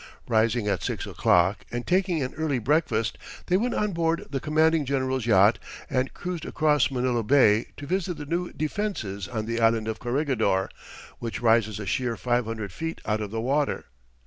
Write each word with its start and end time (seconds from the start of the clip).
Rising 0.27 0.67
at 0.67 0.81
six 0.81 1.05
o'clock 1.05 1.63
and 1.69 1.85
taking 1.85 2.23
an 2.23 2.33
early 2.33 2.57
breakfast, 2.57 3.19
they 3.45 3.55
went 3.55 3.75
on 3.75 3.91
board 3.91 4.25
the 4.31 4.39
commanding 4.39 4.83
general's 4.83 5.27
yacht 5.27 5.59
and 5.91 6.11
cruised 6.11 6.43
across 6.43 6.89
Manila 6.89 7.21
Bay 7.21 7.67
to 7.77 7.85
visit 7.85 8.17
the 8.17 8.25
new 8.25 8.51
defenses 8.51 9.27
on 9.27 9.45
the 9.45 9.59
island 9.61 9.87
of 9.87 9.99
Corregidor, 9.99 10.69
which 11.19 11.39
rises 11.39 11.79
a 11.79 11.85
sheer 11.85 12.17
five 12.17 12.45
hundred 12.45 12.71
feet 12.71 12.99
out 13.05 13.21
of 13.21 13.29
the 13.29 13.41
water. 13.41 13.85